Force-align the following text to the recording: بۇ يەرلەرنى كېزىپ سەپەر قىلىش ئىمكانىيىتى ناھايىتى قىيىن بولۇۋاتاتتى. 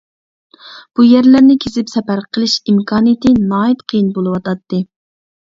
بۇ 0.99 1.03
يەرلەرنى 1.07 1.57
كېزىپ 1.65 1.91
سەپەر 1.91 2.23
قىلىش 2.39 2.57
ئىمكانىيىتى 2.73 3.35
ناھايىتى 3.53 3.87
قىيىن 3.93 4.11
بولۇۋاتاتتى. 4.19 4.83